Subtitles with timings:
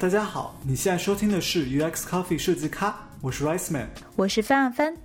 [0.00, 3.86] 大家好，你现在收听的是 UX Coffee 设计咖，我是 Rice Man，
[4.16, 5.02] 我是范范帆。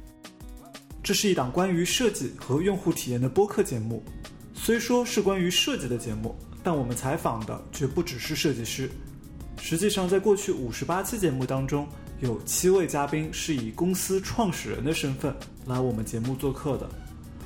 [1.03, 4.01] 这是一档关于设计和用户体验的播客节目。
[4.53, 8.89] 虽说是关于设计的节目，但我们采访的绝不只是设计师。
[9.57, 11.85] 实际上，在过去五十八期节目当中，
[12.21, 15.35] 有七位嘉宾是以公司创始人的身份
[15.65, 16.89] 来我们节目做客的。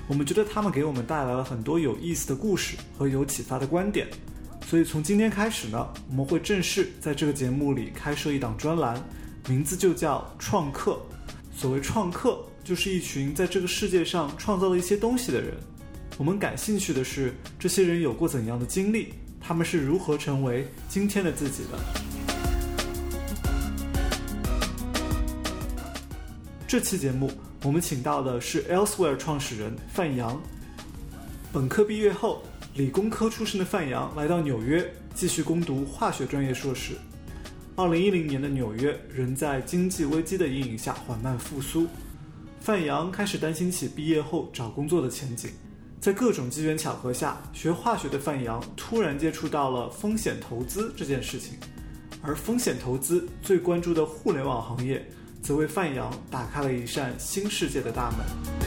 [0.08, 4.08] 我们觉得他们给我们带来了很多有意思的故事和有启发的观点。
[4.70, 9.04] 所以从今天开始呢，我们会正式在这个节目里开设一档专栏，
[9.48, 11.02] 名字就叫“创客”。
[11.52, 15.56] 所谓创客，就是一群在这个世界上创造了一些东西的人。
[16.20, 19.12] 我们感兴趣的是这些人有过怎样的经历，
[19.42, 21.80] 他们是如何成为今天的自己的。
[26.68, 27.32] 这期节目
[27.64, 30.40] 我们请到的是 Elsewhere 创始人范阳。
[31.52, 32.44] 本科毕业后，
[32.76, 36.94] 理工科出身的范阳来到纽约继续攻读化学专业硕士。
[37.76, 41.88] 二零一零年的纽约仍在经济危机的阴影下缓慢复苏，
[42.60, 45.50] 范阳开始担心起毕业后找工作的前景。
[46.00, 51.58] 在各种机缘巧合下，学化学的范阳突然接触到了风险投资这件事情，
[52.22, 55.06] 而风险投资最关注的互联网行业，
[55.42, 58.59] 则为范阳打开了一扇新世界的大门。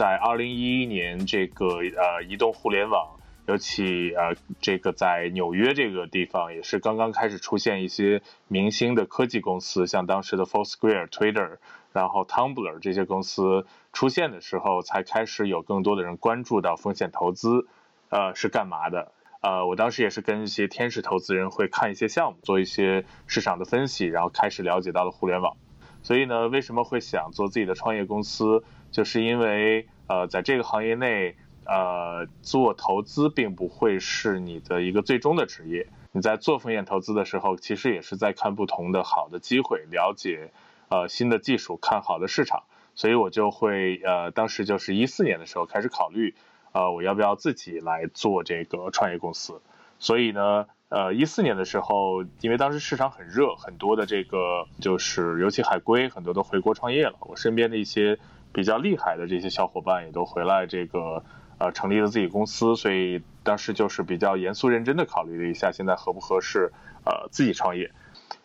[0.00, 3.20] 在二零一一年，这个呃，移动互联网。
[3.46, 11.58] 尤其呃，这个在纽约这个地方也是刚刚开始出现一些明星的科技公司，像当时的 Foursquare、Twitter，
[11.92, 17.66] 然后 Tumblr 这些公司出现的时候，才开始有更多的人关注到风险投资，
[18.08, 19.12] 呃，是干嘛的？
[19.42, 25.58] 呃，我当时也是跟一些天使投资人会看一些项目，做一些市场的分析，然后开始了解到了互联网。
[26.02, 28.64] 所以呢，为什么会想做自己的创业公司？
[28.90, 31.36] 就是因为呃，在这个行业内。
[31.66, 35.86] 呃，做投资并不会是你的一个最终的职业。
[36.10, 40.50] 你在做风险投资的时候，其实也是在看不同的好的机会，了解
[40.88, 42.64] 呃新的技术，看好的市场。
[42.96, 46.34] 所以我就会呃，当时就是一四年的时候开始考虑，
[46.72, 49.60] 呃，我要不要自己来做这个创业公司。
[50.00, 57.16] 所以呢，呃，一四年的时候，因为当时市场很热，很多的这个就是尤其海归很多都回国创业了。
[57.20, 58.18] 我身边的一些
[58.52, 61.24] 比较厉害的这些小伙伴也都回来这个。
[61.62, 66.72] 呃，成立了自己公司，所以当时就是比较严肃认真的考虑了一下，现在合不合适，
[67.04, 67.90] 呃，自己创业。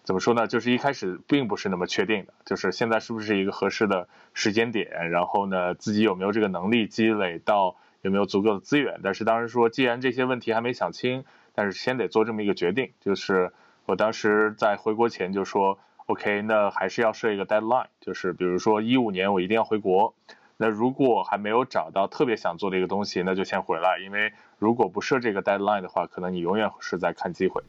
[0.03, 0.47] 怎么说呢？
[0.47, 8.99] 就是一开始并不是那么确定的，就是现在是不是一个合适的时间点，然后呢，自己有没有这个能力积累到有没有足够的资源。
[9.01, 11.23] 但是当时说，既然这些问题还没想清，
[11.53, 12.91] 但是先得做这么一个决定。
[12.99, 13.53] 就是
[13.85, 20.13] 我当时在回国前就说，OK，那还是要设一个 deadline，就是比如说一五年我一定要回国。
[20.57, 27.61] 那如果还没有找到特别想做的一个东西，那就先回来，因为如果不设这个 deadline 的话，可能你永远是在看机会。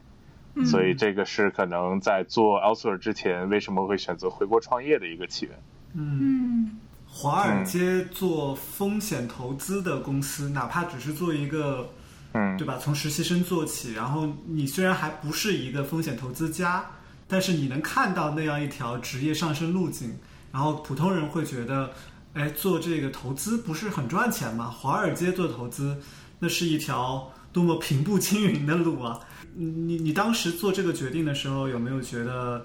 [0.65, 5.55] 所以这个是可能在做 elsewhere 之前为什么会选择回国创业的一个起源。
[5.93, 11.87] 嗯，华尔街做风险投资的公司，哪怕只是做一个，
[12.33, 12.77] 嗯，对吧？
[12.77, 16.83] 从实习生做起，然后你虽然还不是一个风险投资家，
[17.27, 20.17] 但是你能看到那样一条职业上升路径，
[20.51, 21.91] 然后普通人会觉得。
[22.33, 24.65] 哎，做这个投资不是很赚钱吗？
[24.69, 25.97] 华尔街做投资，
[26.37, 29.19] 那是一条多么平步青云的路啊！
[29.55, 32.63] 你你当时做这个决定的时候，有没有觉得，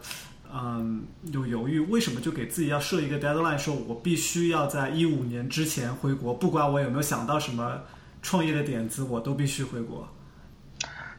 [0.53, 1.03] 嗯，
[1.33, 1.81] 有犹豫？
[1.81, 7.81] 为什么就给自己要设一个 deadline，说我必须要在一五年之前回国，不管我有没有想到什么
[8.21, 10.07] 创业的点子，我都必须回国。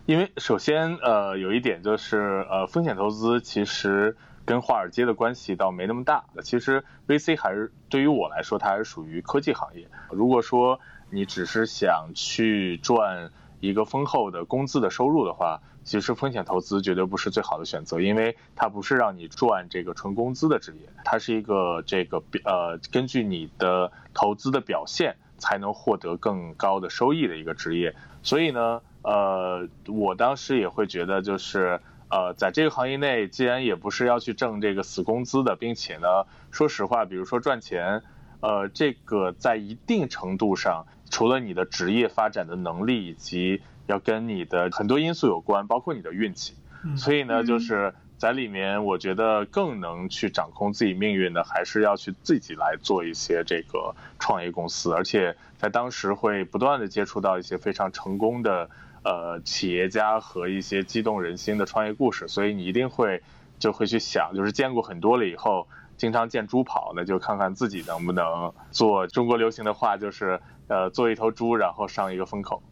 [0.06, 4.16] 因为首先，呃，有一点就是，呃，风险投资其实。
[4.46, 6.26] 跟华尔街的关系倒没那么大。
[6.44, 9.88] 其实 VC 还是对于我来说，它还是属于科技行业。
[10.12, 13.32] 如果说你只是想去赚
[13.62, 27.96] 一个丰厚的工资的收入的话，其实风险投资绝对不是最好的选择，因为它不是让你赚这个纯工资的职业，它是一个这个呃根据你的投资的表现才能获得更高的收益的一个职业。
[28.24, 31.80] 所以呢，呃，我当时也会觉得就是。
[32.10, 38.04] 呃，在这个行业内，既然也不是要去挣这个死工资的，并且呢，说实话，比如说赚钱，
[38.40, 46.54] 呃，这个在一定程度上，除了你的职业发展的能力，以及要跟你的很多因素有关，包括你的运气。
[46.84, 58.70] 嗯所以呢，就是在里面，我觉得更能去掌控自己命运的，还是要去自己来做一些这个创业公司，而且在当时会不断的接触到一些非常成功的。
[59.04, 63.22] 呃，企业家和一些激动人心的创业故事，所以你一定会
[63.60, 65.68] 就会去想，就是见过很多了以后，
[65.98, 72.64] 经常见猪跑，那就看看自己能不能做中国流行的话，就是呃做一头猪，然后上一个风口。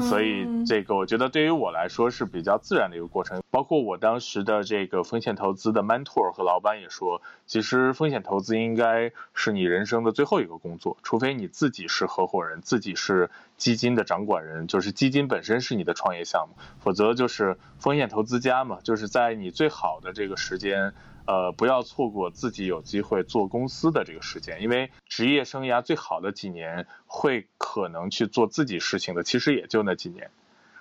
[0.00, 3.42] 所以这个我觉得对于我来说是比较自然的一个过程。
[3.50, 20.94] 包括我当时的这个风险投资的 mentor 和老板也说，其实风险投资应该是你人生的最后一个工作，除非你自己是合伙人，自己是基金的掌管人，就是基金本身是你的创业项目，否则就是风险投资家嘛，就是在你最好的这个时间。
[21.24, 30.30] 呃，不要错过自己有机会做公司的这个时间，因为职业生涯最好的几年会可能去做自己事情的，其实也就那几年。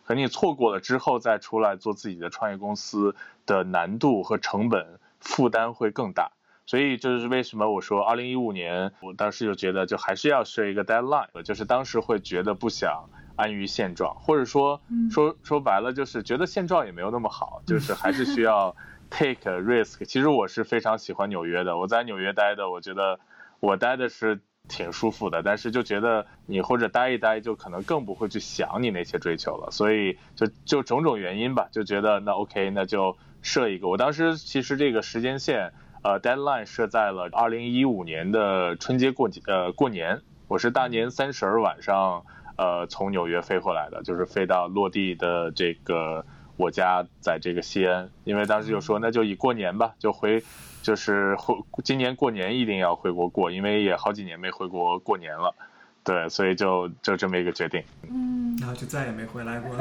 [0.04, 3.16] 可你错过了之后再出来做自己的创业公司
[3.46, 6.32] 的难度和成本负担会更大。
[6.66, 18.76] 所以就是为什么我说，二零一五年我当时就觉得就还是要设一个 deadline，就是当时会觉得不想安于现状，或者说说说白了就是觉得现状也没有那么好，就是还是需要。
[19.12, 21.78] Take a risk，其实我是非常喜欢纽约的。
[21.78, 23.20] 我在纽约待的，我觉得
[23.60, 25.44] 我待的是挺舒服的。
[25.44, 29.70] 但是就觉得你或者待一待，就可能更不会去想你那些追求了。
[29.70, 33.90] 所以就就种种原因吧，就觉得那 OK，那就设一个。
[33.90, 35.74] 我当时其实这个时间线，
[36.04, 40.22] 呃，deadline 设在了二零一五年的春节过节呃过年。
[40.48, 42.26] 我是大年三十晚上
[42.58, 46.26] 呃从纽约飞回来的，就是飞到落地的这个。
[46.62, 50.44] 我家在这个西安，因为当时就说那就以过年吧，就回，
[50.84, 55.56] 就是回今年过年一定要回国过，因为也好几年没回国过年了，
[56.04, 57.84] 对，所以就就这么一个决定。
[58.04, 59.76] 嗯，然后就再也没回来过。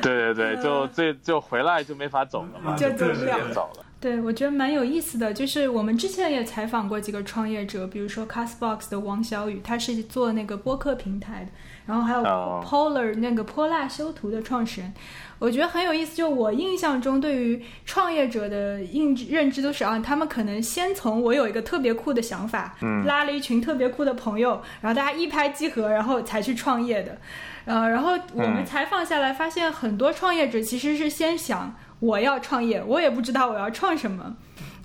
[0.00, 3.84] 对 对对，就这就回来就没法走了嘛，就直接走了。
[4.00, 11.50] 对，我觉得蛮有意思的，就是我们之前也采访过几个创业者，比如说 Castbox 的王小雨，他是做那个播客平台的，
[11.84, 12.22] 然后还有
[12.64, 14.94] Polar 那个泼辣修图的创始人。
[15.40, 27.18] 我觉得很有意思，就我印象中对于创业者的印认知都是啊，他们可能先从我有一个特别酷的想法，嗯，拉了一群特别酷的朋友，然后大家一拍即合，然后才去创业的。
[27.64, 34.36] 呃，然后我们采访下来发现，很多创业者其实是先想我要创业，我也不知道我要创什么。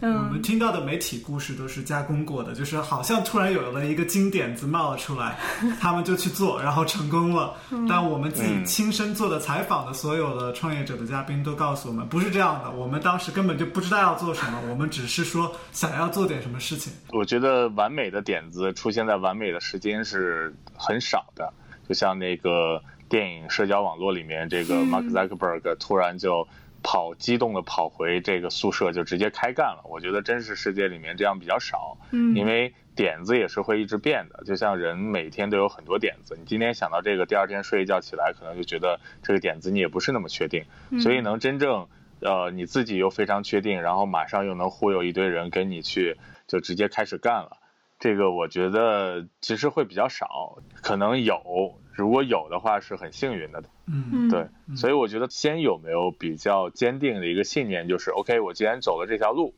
[0.05, 5.37] 嗯我们听到的媒体故事都是加工过的，就是好像突然有了一个金点子冒了出来，
[5.79, 7.53] 他们就去做， 然后成功了。
[7.87, 12.69] 但我们自己亲身做的采访的所有的创业者的嘉宾都告诉我们，不是这样的。
[12.71, 16.91] 我们当时根本就不知道要做什么，我们只是说想要做点什么事情。
[17.13, 21.49] 我觉得完美的点子出现在完美的时间是很少的，
[21.87, 26.45] 就像那个电影《社交网络》里面，这个 Mark Zuckerberg 突然就。
[26.83, 40.65] 跑激动的跑回这个宿舍就直接开干了，我觉得真实世界里面这样比较少，嗯，因为点子也是会一直变的，就像人每天都有很多点子，你今天想到这个，第二天睡一觉起来可能就觉得这个点子你也不是那么确定，
[40.99, 41.87] 所以能真正
[42.19, 47.57] 呃你自己又非常确定，然后马上又能忽悠一堆人跟你去就直接开始干了，
[47.97, 51.79] 这个我觉得其实会比较少，可能有。
[51.93, 53.63] 如果有的话，是很幸运的。
[53.85, 59.53] 嗯，对，所以我觉得先有没有比较坚定的一个信念，就是 OK，我既然走了这条路，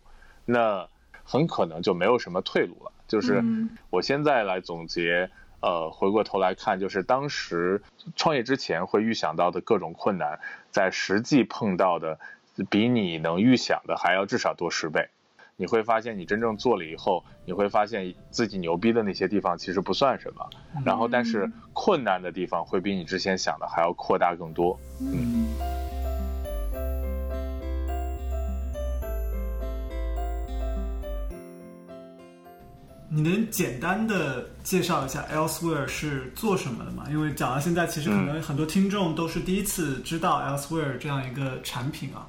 [0.46, 0.88] 那
[1.24, 2.92] 很可能就没有什么退路了。
[3.08, 3.44] 就是
[3.90, 5.30] 我现在来总结，
[5.62, 7.84] 呃，回过头来看，就是当时
[8.16, 10.40] 创业之前会预想到的各种困难，
[10.72, 12.20] 在实际碰到的，
[12.70, 15.10] 比你能预想的还要至少多十倍。
[15.58, 20.46] 你会发现，你真正做了以后，你会发现自己牛逼的那些地方其实不算什么，
[20.84, 24.78] 然后但是困难的地方会比你之前想的还要扩大更多。
[25.00, 25.48] 嗯。
[33.10, 37.06] 你能简单的介绍一下 Elsewhere 是做什么的吗？
[37.10, 42.28] 因为讲到现在，其实可能很多听众都是第一次知道 Elsewhere 这样一个产品啊。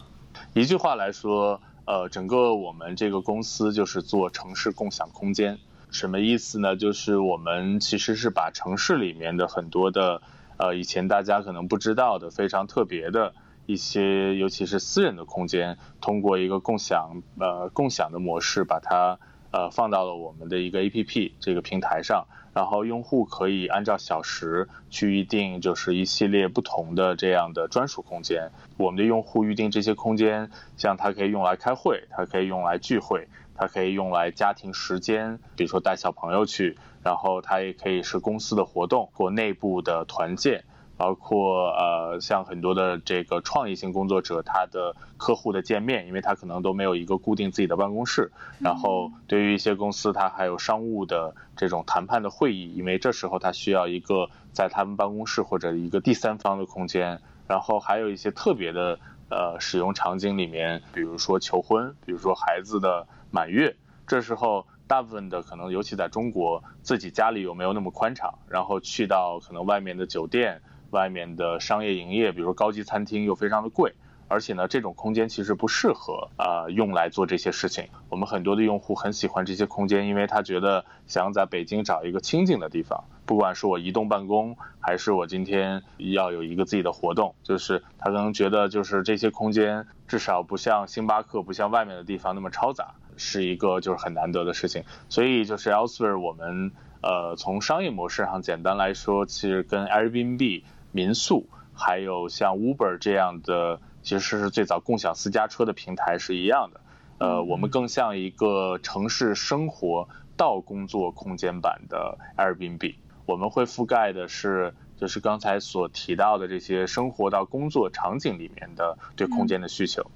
[0.53, 1.61] 一句话来说。
[1.87, 5.59] 呃，整个我们这个公司就是做城市共享空间，
[5.91, 6.75] 什么意思呢？
[6.75, 10.21] 就是我们其实是把城市里面的很多的，
[10.59, 13.35] 呃，以前大家可能不知道的非常特别的
[13.67, 19.21] 一些，尤其是私人的空间，通过一个共享呃共享的模式，把它
[19.57, 22.27] 呃放到了我们的一个 A P P 这个平台上。
[22.53, 28.51] 然后用户可以按照小时去预定，就是一系列不同的这样的专属空间。
[28.79, 40.65] 我们的用户预定这些空间，像它可以用来开会，它可以用来聚会，它可以用来家庭时间，比如说带小朋友去，然后它也可以是公司的活动或内部的团建。
[40.97, 48.33] 包括呃，像很多的这个创意性工作者，他的客户的见面，因为他可能都没有一个固定自己的办公室。
[48.59, 57.21] 然后对于一些公司，他还有商务的这种谈判的会议，因为这时候他需要一个在他们办公室或者一个第三方的空间。
[57.49, 58.99] 然后还有一些特别的
[59.29, 63.77] 呃使用场景里面，比如说求婚，比如说孩子的满月，
[64.07, 73.95] 这时候大部分的可能，尤其在中国，自己家里有没有那么宽敞，然后去到可能外面的酒店、外面的商业营业，比如高级餐厅又非常的贵。
[74.29, 77.87] 而且呢，这种空间其实不适合啊用来做这些事情。
[78.09, 94.83] 我们很多的用户很喜欢这些空间，因为他觉得想在北京找一个清静的地方，不管是我移动办公，还是我今天要有一个自己的活动，就是他可能觉得就是这些空间至少不像星巴克，不像外面的地方那么嘈杂，是一个就是很难得的事情。
[95.09, 100.65] 所以就是 Elsewhere，我们呃从商业模式上简单来说，其实跟 Airbnb
[100.97, 103.79] 民宿，还有像 Uber 这样的。
[104.07, 106.81] 其实是最早共享私家车的平台是一样的，
[107.19, 120.09] 呃，我们更像一个城市生活到工作空间版的 Airbnb，我们会覆盖的是就是刚才所提到的这些生活到工作场景里面的对空间的需求，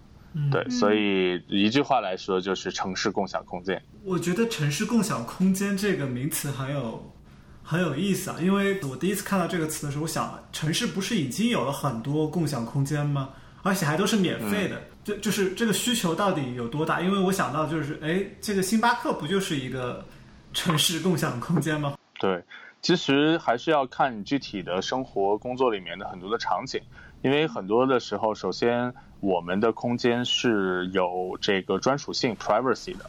[0.52, 3.82] 对，所以一句话来说就是城市共享空间。
[4.04, 7.12] 我觉得城市共享空间这个名词很有
[7.70, 13.28] 很有意思啊，因为我第一次看到这个词的时候，我想城市不是已经有了很多共享空间吗？
[13.62, 17.00] 而且还都是免费的，就就是这个需求到底有多大？
[17.00, 20.04] 因为我想到就是，哎，这个星巴克不就是一个
[20.52, 21.94] 城市共享空间吗？
[22.18, 22.42] 对，
[22.82, 26.80] 其实还是要看你具体的生活、工作里面的很多的场景，
[27.22, 33.08] 因为很多的时候，首先我们的空间是有这个专属性 （privacy） 的，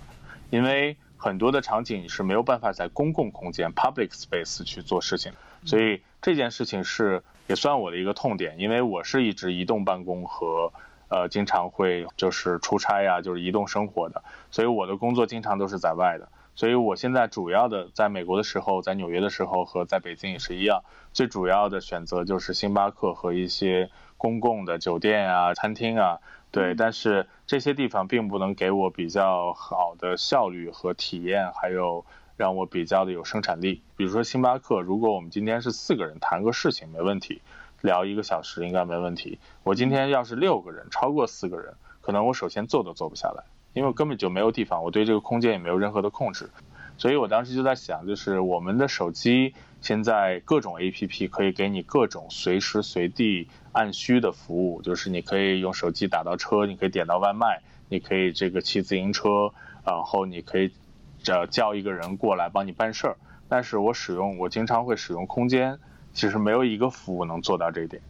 [0.52, 5.32] 因为很多的场景你是没有办法在公共空间 （public space） 去做事情，
[5.64, 7.24] 所以这件事情是。
[7.48, 10.72] 也算我的一个痛点，因为我是一直移动办公和，
[11.10, 16.30] 呃，经常会就是出差呀，就是移动生活的，所以我的工作经常都是在外的。
[16.56, 26.20] 所以我现在主要的在美国的时候，在纽约的时候和在北京也是一样，最主要的选择就是星巴克和一些公共的酒店啊、餐厅啊，
[26.52, 26.74] 对。
[26.74, 32.06] 但是这些地方并不能给我比较好的效率和体验，还有。
[32.38, 37.42] 让我比较的有生产力，比如说星巴克，如果我们今天是四个人谈个事情没问题，
[37.82, 39.38] 聊一个小时应该没问题。
[39.64, 43.44] 我今天要是六个人，超过四个人，可能我首先坐都坐不下来，
[43.74, 46.50] 因为我根本就没有地方，我对这个空间也没有任何的控制。
[46.98, 59.52] 所以我当时就在想，就是我们的手机现在各种 APP 可以给你各种随时随地按需的服务，就是你可以用手机打到车，你可以点到外卖，你可以这个骑自行车，
[59.86, 60.72] 然后你可以。
[61.24, 63.16] 叫叫一个人过来帮你办事儿，
[63.48, 65.78] 但是我使用我经常会使用空间，
[66.16, 68.02] 其实没有一个服务能做到这一点，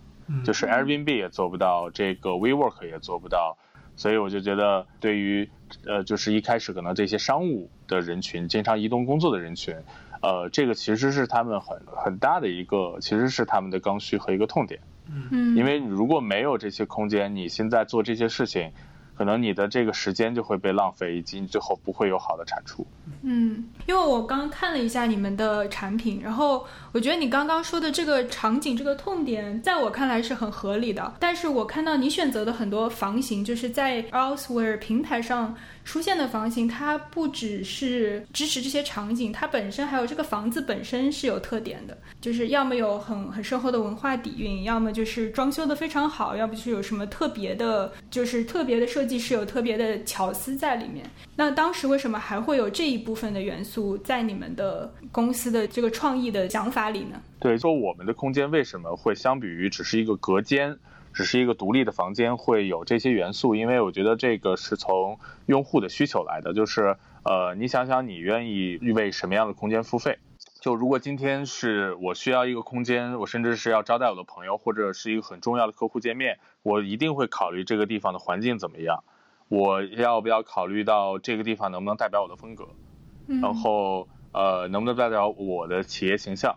[0.46, 3.58] 就是 Airbnb 也做不到，这个 WeWork 也做不到，
[3.98, 5.50] 所以我就觉得对于
[5.86, 9.76] 呃就是一开始可能这些商务的人群，经常移动工作的人群，
[10.22, 14.80] 呃这个其实是他们很很大的一个，其实是他们的刚需和一个痛点，
[15.32, 18.72] 嗯，因为如果没有这些空间，你现在做这些事情。
[19.14, 22.88] 可能你的这个时间就会被浪费，以及你最后不会有好的产出。
[23.22, 31.14] 嗯，因为我刚看了一下你们的产品，然后我觉得你刚刚说的这个场景、这个痛点，在我看来是很合理的。
[31.20, 35.56] 但是我看到你选择的很多房型，就是在 Elsewhere 平台上。
[35.84, 51.06] 出现的房型，它不只是支持这些场景，它本身还有这个房子本身是有特点的，就是要么有很很深厚的文化底蕴，要么就是装修的非常好，要不就是有什么特别的，就是特别的设计是有特别的巧思在里面。
[51.36, 57.20] 那当时为什么还会有这一部分的元素在你们的公司的这个创意的想法里呢？
[57.40, 60.78] 对，说我们的空间为什么会相比于只是一个隔间？
[61.14, 66.54] 只是一个独立的房间会有这些元素，因为我觉得这个是从用户的需求来的。
[66.54, 70.20] 就是，呃，你想想，你愿意为什么样的空间付费？
[70.62, 79.04] 就如果今天是我需要一个空间，我甚至是要招待我的朋友，或者是一个很重要的客户见面，我一定会考虑这个地方的环境怎么样，
[79.50, 82.70] 我要不要考虑到这个地方能不能代表我的风格，
[83.42, 86.56] 然后呃，能不能代表我的企业形象，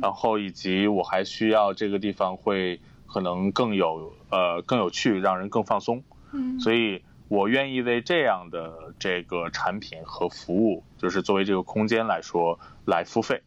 [0.00, 2.80] 然后以及我还需要这个地方会。
[3.12, 6.02] 可能更有呃更有趣，让人更放松。
[6.32, 13.42] 嗯，所以我愿意为这样的这个产品和服务，就是作为这个空间来说来付费。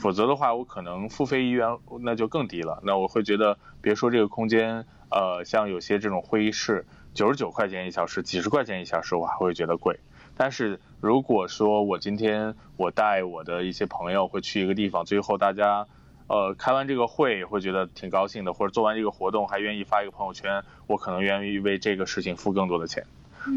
[0.00, 2.80] 否则的话，我可能付费意愿那就更低了。
[2.84, 9.98] 那我会觉得，别说这个空间，呃，像有些这种会议室，九十九块钱一小时，几十块钱一小时，我还会觉得贵。
[10.36, 15.88] 但是如果说我今天我带我的一些朋友会去一个地方，最后大家。
[16.28, 23.04] 呃，开完这个会会觉得挺高兴的，或者做完这个活动还愿意发一个朋友圈，我可能愿意为这个事情付更多的钱。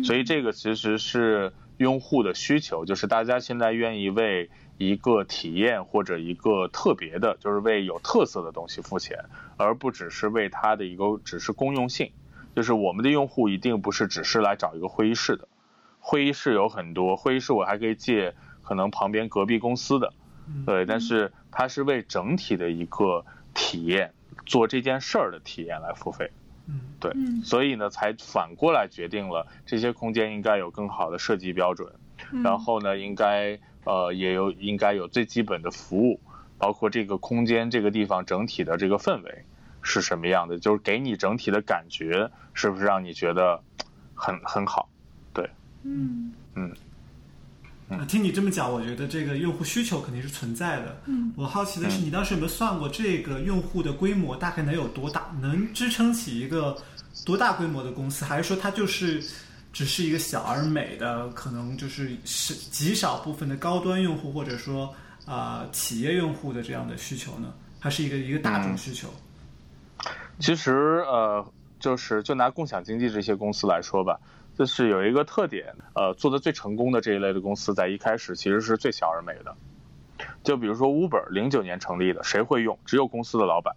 [0.04, 9.26] 所以这个其实是用户的需求，就是大家现在愿意为一个体验或者一个特别的，就是为有特色的东西付钱，
[9.58, 12.12] 而不只是为它的一个只是公用性。
[12.56, 15.48] 就是我们的用户一定不是只是来找一个会议室的，
[16.00, 20.14] 会议室有很多，会议室我还可以借可能旁边隔壁公司的，
[20.66, 24.14] 对，但是它是为整体的一个体验，
[24.46, 26.32] 做这件事儿的体验来付费。
[27.00, 27.12] 对，
[27.44, 31.92] 所以呢，才反过来决定了这些空间应该有更好的设计标准，
[32.44, 36.20] 然后呢，应该呃也有应该有最基本的服务，
[36.60, 39.44] 包括这个空间这个地方整体的这个氛围
[39.82, 43.64] 是什么样的，就是给你整体的感觉是不是让你觉得
[44.14, 44.88] 很很好？
[45.34, 45.50] 对，
[45.84, 46.72] 嗯嗯。
[48.08, 51.02] 听你这么讲，我觉得这个用户需求肯定是存在的。
[51.06, 56.76] 嗯，我好奇的是，你当时有没有算过这个用户的规模大概能有多大，能支撑起一个
[57.26, 59.24] 多大规模的公司，还是说它就是
[59.74, 64.94] 只是一个小而美的，可能就是是极少部分的高端用户，或者说
[65.26, 67.54] 啊企业用户的这样的需求呢？
[67.80, 69.08] 还是一个一个大众需求？
[70.40, 71.46] 其实呃，
[71.80, 74.20] 就是就拿共享经济这些公司来说吧。
[74.58, 79.56] 就是有一个特点，呃，做的最成功的这一类的公司在一开始其实是最小而美的。
[80.44, 82.78] 就比如说 Uber，零九年成立的，谁会用？
[82.86, 83.76] 只有公司的老板。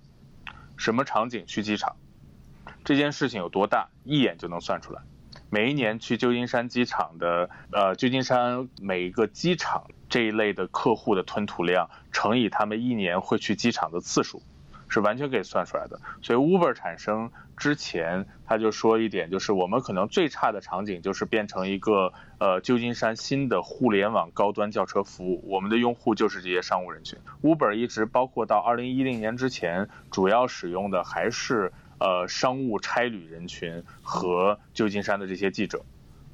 [0.77, 1.97] 什么场景去机场？
[2.85, 3.89] 这件事情有多大？
[4.05, 5.01] 一眼就能算出来。
[5.49, 14.43] 每一年去旧金山机场的，呃，旧金山每一个机场这一类的客户的吞吐量，乘以他们一年会去机场的次数。
[14.95, 27.19] 是完全可以算出来的，所以 Uber 产生之前，他就说一点，就是我们可能最差的场景就是变成一个呃旧金山新的互联网高端轿车服务，我们的用户就是这些商务人群。
[27.43, 35.85] Uber 一直包括到二零一零年之前，主要使用的还是呃商务差旅人群和旧金山的这些记者，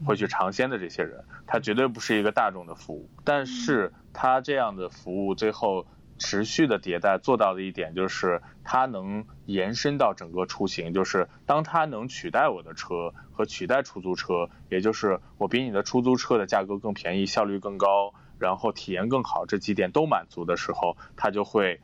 [0.04, 3.08] 会去尝鲜的这些人，它绝对不是一个大众的服务。
[3.24, 5.86] 但是它这样的服务最后。
[6.20, 21.80] 持续的迭代做到的一点就是，它能延伸到整个出行，就是当它能取代我的车和取代出租车，也就是我比你的出租车的价格更便宜、效率更高，然后体验更好，这几点都满足的时候，它就会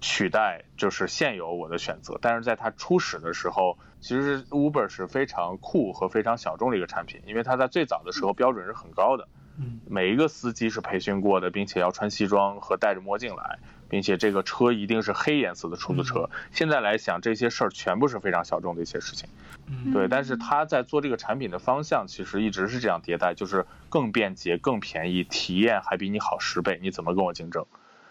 [0.00, 2.16] 取代就是现有我的选择。
[2.22, 9.28] 但是在它初始的时候，其实 Uber 是非常酷和非常小众的一个产品，因为它在最早的时候标准是很高的。
[9.86, 16.30] 每一个司机是培训过的，并且要穿西装和戴着墨镜来，并且这个车一定是黑颜色的出租车。
[16.50, 19.28] 现在来想，这些事儿全部是非常小众的一些事情。
[19.92, 27.64] 对，但是他在做这个产品的方向，其实一直是这样迭代，就是更便捷、更便宜，体验还比你好十倍，你怎么跟我竞争？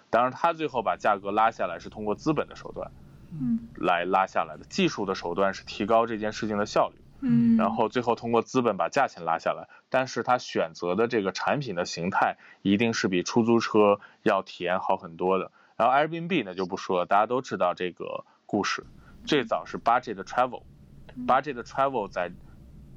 [0.10, 2.91] 当然，他最后把价格拉下来是通过资本的手段，
[3.32, 4.63] 嗯，来拉下来的。
[4.69, 6.95] 技术的手段是提高这件事情的效率。
[7.22, 15.52] 嗯，然后最后通过资本把价钱拉下来，但是他选择的这个产品的形态一定是比出租车要体验好很多的。
[15.78, 18.86] 然后 Airbnb 呢就不说了，大家都知道这个故事，
[19.26, 22.32] 最早是 Budget Travel，Budget Travel 在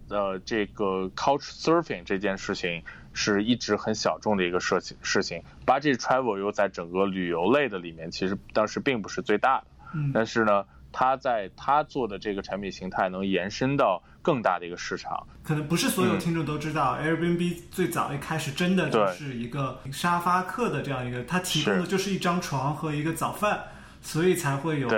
[0.09, 2.83] 呃这个 Couch Surfing 这件事情
[3.13, 9.67] 是一直很小众的一个事情事情，Budget Travel 又在整个旅游类的里面其实当时并不是最大的，
[10.15, 10.65] 但是呢。
[10.97, 23.63] 他在他做的这个产品形态能延伸到更大的一个市场，可能不是所有听众都知道 Airbnb 最早一开始真的就是一个沙发客的这样一个，它提供的就是一张床和一个早饭，
[24.01, 24.89] 所以才会有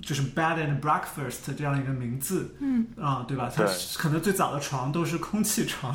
[0.00, 2.86] 就是 Bed and Breakfast 这样一个名字，嗯。
[2.98, 3.50] 啊对吧？
[3.54, 3.64] 它
[3.98, 5.94] 可能最早的床都是空气床，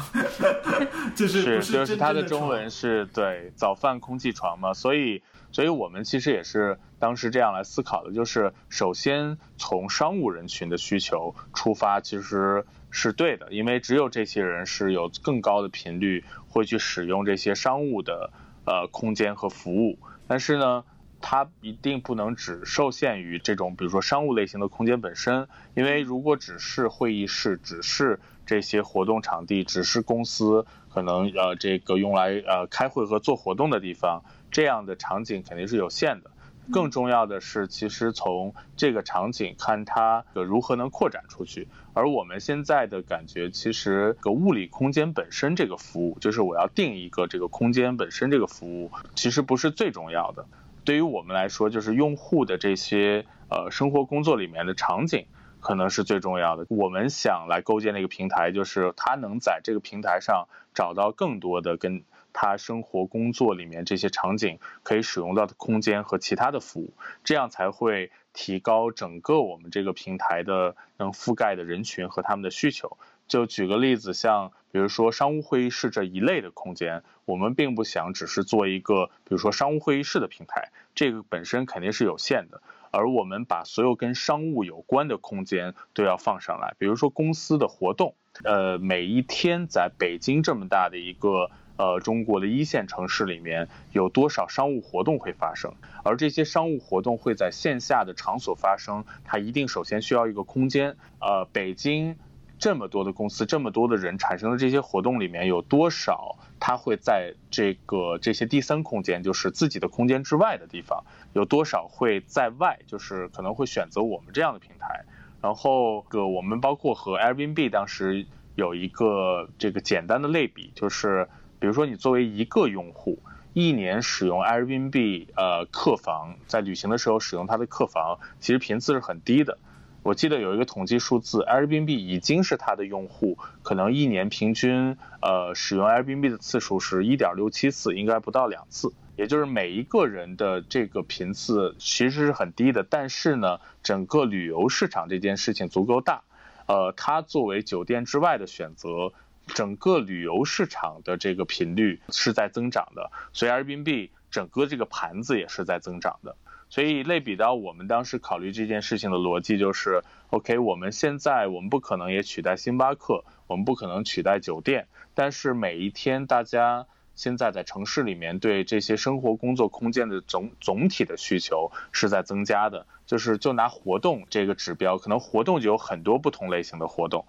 [1.15, 5.21] 就是就是它的中文是对早饭空气床嘛，所以。
[5.55, 18.33] 所以我们其实也是当时这样来思考的，就是首先从商务人群的需求出发，其实是对的，因为只有这些人是有更高的频率会去使用这些商务的
[18.65, 19.97] 呃空间和服务。
[20.27, 20.83] 但是呢，
[21.21, 30.65] 它一定不能只受限于这种比如说商务类型的空间本身，因为如果只是会议室，只是这些活动场地，只是公司
[30.95, 34.23] 可能呃这个用来呃开会和做活动的地方。
[34.49, 36.31] 这样的场景肯定是有限的，
[36.71, 41.67] 更重要的是，其实从这个场景看它如何能扩展出去。
[41.93, 50.45] 而我们现在的感觉，其实个物理空间本身这个服务，就是我要定一个这个空间本身这个服务，其实不是最重要的。
[50.85, 55.25] 对于我们来说，就是用户的这些呃生活工作里面的场景，
[55.65, 56.67] 可能是最重要的。
[56.69, 62.03] 我们想来构建的一个平台，就是它能在这个平台上找到更多的跟。
[62.37, 72.97] 他生活工作里面这些场景可以使用到的空间和其他的服务，这样才会提高整个我们这个平台的能覆盖的人群和他们的需求。
[73.29, 82.61] 就举个例子，像比如说商务会议室这一类的空间，我们并不想只是做一个比如说商务会议室的平台，这个本身肯定是有限的。
[82.95, 88.15] 而我们把所有跟商务有关的空间都要放上来，比如说公司的活动。
[88.43, 95.73] 呃，每一天在北京这么大的一个呃中国的一线城市里面，有多少商务活动会发生？
[96.03, 100.97] 而这些商务活动会在线下的场所发生，它一定首先需要一个空间。
[101.19, 102.17] 呃，北京。
[102.57, 106.37] 这么多的公司，这么多的人产生的这些活动里面有多少？
[106.59, 112.79] 他会在这个这些第三空间，就是自己的空间之外的地方，有多少会在外？
[112.87, 115.03] 就是可能会选择我们这样的平台。
[115.41, 121.27] 然后个我们包括和 Airbnb 当时有一个这个简单的类比，就是
[121.59, 123.19] 比如说你作为一个用户，
[123.53, 129.59] 一年使用 Airbnb 呃客房，在旅行的时候使用它的客房，其实频次是很低的。
[130.05, 138.93] 我记得有一个统计数字，Airbnb 已经是它的用户可能一年平均呃使用 Airbnb 的次数是一点六七次，应该不到两次。
[139.15, 146.21] 也就是每一个人的这个频次其实是很低的，但是呢，整个旅游市场这件事情足够大，
[146.67, 149.11] 呃，它作为酒店之外的选择，
[149.47, 156.35] 整个旅游市场的这个频率是在增长的，所以 Airbnb 整个这个盘子也是在增长的。
[156.69, 172.85] 所以类比到我们当时考虑这件事情的逻辑就是，OK，我们现在我们不可能也取代星巴克，我们不可能取代酒店，但是每一天大家现在在城市里面对这些生活工作空间的总总体的需求是在增加的。
[173.05, 177.23] 就是就拿活动这个指标，可能活动就有很多不同类型的活动，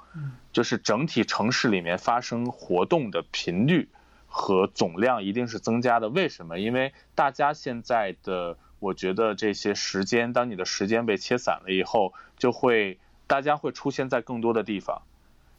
[0.50, 3.90] 就是整体城市里面发生活动的频率
[4.26, 6.08] 和总量一定是增加的。
[6.08, 6.58] 为什么？
[6.58, 15.02] 因为大家现在的我觉得这些时间，当你的时间被切散了以后，就会大家会出现在更多的地方。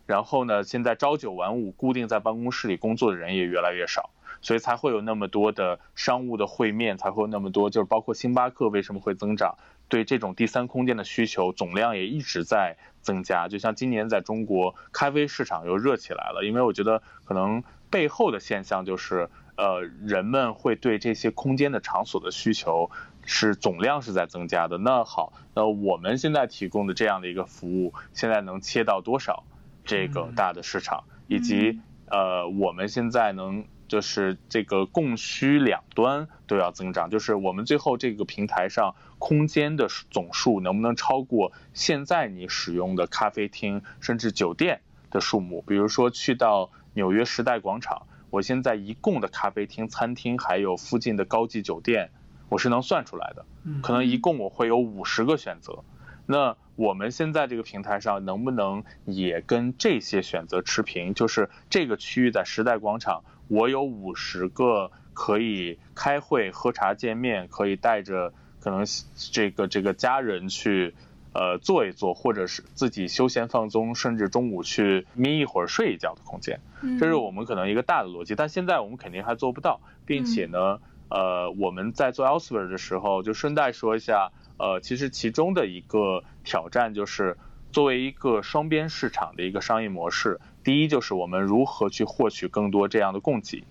[0.06, 4.12] 然后呢，现在朝九晚五，固定在办公室里工作的人也越来越少，
[4.42, 9.58] 所以才会有那么多的商务的会面，才会有那么多，就是包括星巴克为什么会增长，
[9.90, 13.50] 对这种第三空间的需求总量也一直在增加。
[13.50, 19.30] 就像今年在中国咖啡市场又热起来了，因为我觉得可能背后的现象就是。
[19.58, 22.92] 呃，人们会对这些空间的场所的需求
[23.28, 24.80] 是总量是在增加的。
[24.80, 29.44] 那好，那我们现在提供的这样的一个服务，现在能切到多少
[29.86, 31.04] 这个大的市场？
[31.28, 45.64] 以及呃，我们现在能就是这个供需两端都要增长，就是我们最后这个平台上空间的总数能不能超过现在你使用的咖啡厅甚至酒店的数目？
[45.68, 48.08] 比如说去到纽约时代广场。
[48.30, 52.12] 我现在一共的咖啡厅、餐厅，还有附近的高级酒店，
[52.50, 53.46] 我是能算出来的。
[53.82, 55.84] 可能一共我会有五十个选择。
[56.26, 61.14] 那我们现在这个平台上能不能也跟这些选择持平？
[61.14, 68.86] 就是这个区域在时代广场，我有五十个可以开会、喝茶、见面，可以带着可能
[69.32, 70.94] 这个这个家人去。
[71.34, 76.60] 呃，坐一坐，或者是自己休闲放松，甚至中午去眯一会儿、睡一觉的空间，
[77.00, 78.34] 这是我们可能一个大的逻辑。
[78.34, 87.38] 但现在我们肯定还做不到，并且呢，呃，我们在做 Elsewhere 的时候，就顺带说一下，呃，其实其中的一个挑战就是，
[87.72, 93.64] 作为一个双边市场的一个商业模式，第一就是我们如何去获取更多这样的供给，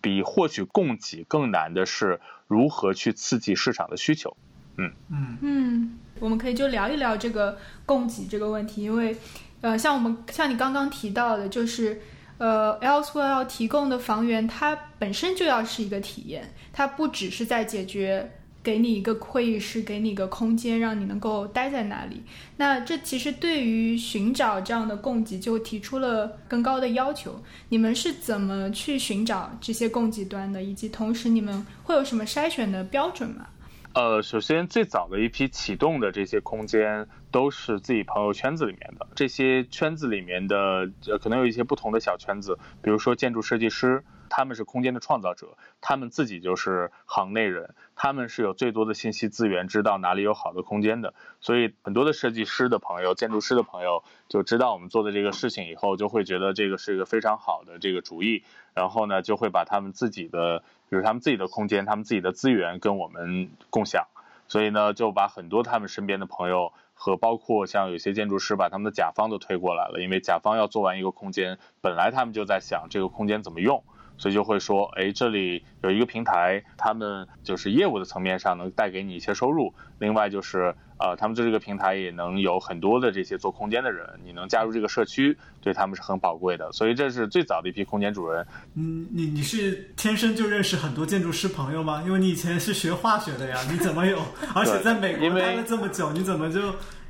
[0.00, 4.36] 比获取供给更难的是如何去刺激市场的需求。
[4.76, 5.98] 嗯嗯嗯。
[6.18, 9.16] 我们可以就聊一聊这个供给这个问题，因为，
[9.62, 12.02] 呃，像我们像你刚刚提到的，就是，
[12.40, 18.30] 呃，Elsewhere 要提供的房源，它本身就要是一个体验，它不只是在解决
[18.62, 22.22] 给你一个会议室，给你一个空间，让你能够待在那里。
[22.56, 27.38] 那这其实对于寻找这样的供给，就提出了更高的要求。
[27.68, 30.62] 你们是怎么去寻找这些供给端的？
[30.62, 33.46] 以及同时你们会有什么筛选的标准吗？
[33.92, 44.04] 呃，首先最早的一批启动的这些空间都是自己朋友圈子里面的，这些圈子里面的呃可能有一些不同的小圈子，比如说建筑设计师。
[44.32, 51.14] 他们是空间的创造者，他们自己就是行内人，他们是有最多的信息资源，知道哪里有好的空间的。
[51.40, 64.08] 所以很多的设计师的朋友、建筑师的朋友就知道我们做的这个事情以后，就会觉得这个是一个非常好的这个主意，然后呢就会把他们自己的，比如他们自己的空间、他们自己的资源跟我们共享。
[64.48, 73.84] 所以呢就把很多他们身边的朋友和包括像有些建筑师把他们的甲方都推过来了，因为甲方要做完一个空间，本来他们就在想这个空间怎么用。
[74.20, 86.70] 所以就会说，哎，这里有一个平台，他们就是业务的层面上能带给你一些收入，另外就是呃，他们在这个平台也能有很多的这些做空间的人，你能加入这个社区，对他们是很宝贵的。
[86.72, 88.46] 所以这是最早的一批空间主人。
[88.74, 92.02] 嗯，你你是天生就认识很多建筑师朋友吗？
[92.04, 94.18] 因为你以前是学化学的呀，你怎么有？
[94.54, 96.60] 而且在美国待了这么久，你怎么就？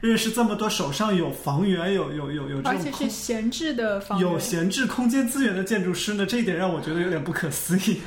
[0.01, 6.25] 认识这么多手上有房源、有有有有这种，而且是闲置的房，有闲置空间资源的建筑师呢？
[6.25, 8.01] 这一点让我觉得有点不可思议。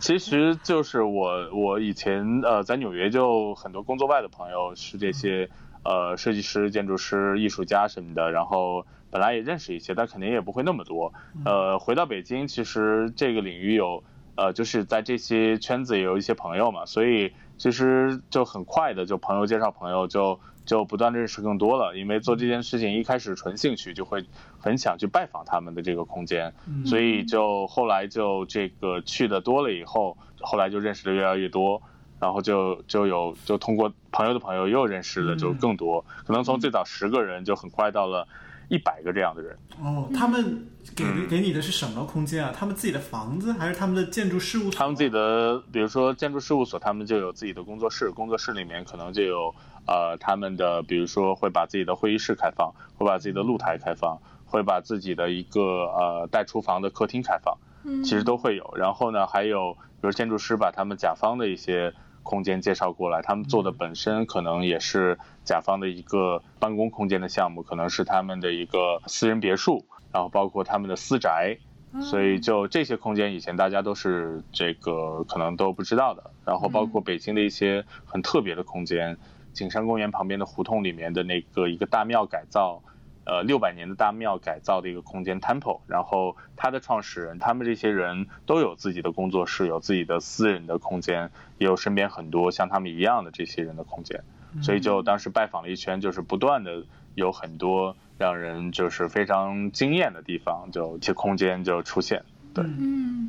[0.00, 5.48] 其实就是我，我以前呃在纽约就很多工作外的朋友是这些
[5.84, 11.12] 呃设计师、建筑师、艺术家什么的，然后本来也认识一些，但肯定也不会那么多。
[11.44, 14.02] 呃，回到北京，其实这个领域有
[14.34, 20.40] 呃就是在这些圈子也有一些朋友嘛，所以其实就很快的就朋友介绍朋友就。
[20.68, 24.24] 就不断认识更多了，因为做这件事情一开始纯兴趣，就会
[24.60, 26.52] 很想去拜访他们的这个空间，
[26.84, 31.80] 所以就后来就这个去的多了以后，后来就认识的越来越多，
[32.20, 38.28] 然后就就有就通过朋友的朋友又认识的就更多，可能从最早十个人就很快到了。
[38.70, 42.52] 一百个这样的人哦，他们给给你的是什么空间啊？
[42.54, 44.72] 他们自己的房子，还是他们的建筑事务所？
[44.72, 49.54] 他们自己的，比如说建筑事务所，他们就有自己的工作室，工作室里面可能就有
[49.88, 57.56] 呃他们的，比如说会把自己的会议室开放，会把自己的露台开放，会把自己的一个呃带厨房的客厅开放，
[58.04, 58.72] 其实都会有。
[58.76, 61.92] 然后呢，还有比如建筑师把他们甲方的一些。
[62.24, 71.56] 空间介绍过来，他们做的本身可能也是甲方的一个办公空间的项目，可能是他们的一个私人别墅，然后包括他们的私宅，
[72.02, 76.30] 所以就这些空间以前大家都是这个可能都不知道的。
[76.44, 79.16] 然后包括北京的一些很特别的空间，
[79.58, 82.82] 景山公园旁边的胡同里面的那个一个大庙改造。
[83.30, 94.24] 呃，六百年的大庙改造的一个空间 Temple，然后它的创始人，他们这些人都有自己的工作室，有自己的私人的空间，也有身边很多像他们一样的这些人的空间，
[94.62, 103.28] 所以就当时拜访了一圈，就是不断的有很多让人就是非常惊艳的地方，就这空间就出现，对，嗯，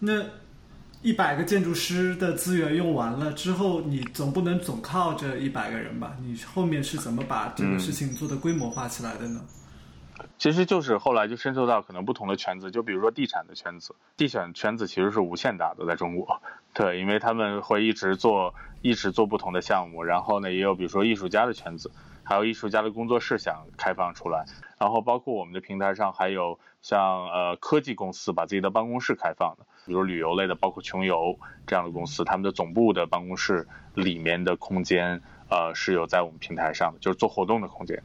[0.00, 0.24] 那。
[1.02, 6.16] 一百个建筑师的资源用完了之后，你总不能总靠这一百个人吧？
[6.20, 9.40] 你后面是怎么把这个事情做的规模化起来的呢？
[10.38, 16.40] 其实就是后来就渗透到可能不同的圈子，就比如说地产的圈子，地产圈子其实是无限大的，在中国，
[16.74, 20.02] 对，因为他们会一直做，一直做不同的项目。
[20.02, 21.90] 然后呢，也有比如说艺术家的圈子，
[22.24, 24.44] 还有艺术家的工作室想开放出来。
[24.78, 29.66] 然后包括我们的平台上还有像呃科技公司把自己的办公室开放的。
[29.86, 38.00] 比如旅游类的，包括穷游这样的公司，他们的总部的办公室里面的空间，呃，是有在我们平台上的，就是做活动的空间。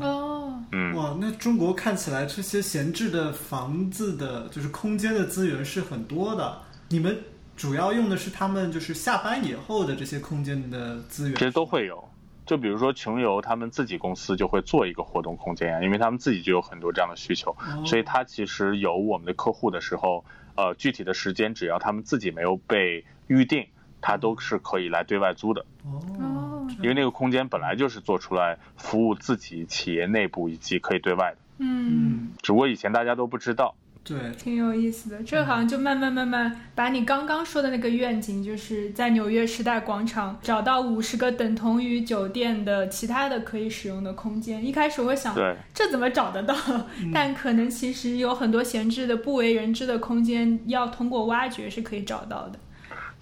[0.00, 6.58] 哦，嗯，哇，那中国看起来这些闲置的房子的，就是空间的资源是很多的。
[6.88, 7.16] 你们
[7.56, 11.36] 主要用的是他们就是下班以后的这些空间的资源？
[11.36, 12.02] 其实都会有。
[12.46, 20.24] 就比如说穷游，他们自己公司就会做一个活动空间呀，因为他们自己就有很多这样的需求，所以他其实有我们的客户的时候。
[20.54, 23.68] 呃，具体的时间只要他们自己没有被预定，
[24.02, 25.64] 他都是可以来对外租的。
[25.82, 31.38] 哦，因为那个空间本来就是做出来服务自己企业内部以及可以对外的。
[31.56, 33.74] 嗯，只不过以前大家都不知道。
[34.04, 35.22] 对，挺有意思的。
[35.22, 44.66] 这好像就慢慢慢慢把你刚刚说的那个愿景，就是在纽约时代广场找到五十个等同于酒店的其他的可以使用的空间。
[44.66, 45.34] 一开始我想，
[45.72, 46.54] 这怎么找得到？
[47.14, 52.58] 但可能其实有很多闲置的不为人知的空间，要通过挖掘是可以找到的。